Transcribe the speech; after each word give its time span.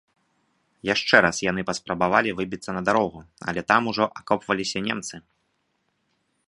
Яшчэ 0.93 1.15
раз 1.25 1.37
яны 1.51 1.61
паспрабавалі 1.69 2.33
выбіцца 2.39 2.71
на 2.77 2.81
дарогу, 2.89 3.19
але 3.51 3.61
там 3.73 3.81
ужо 3.93 4.05
акопваліся 4.23 4.77
немцы. 4.87 5.15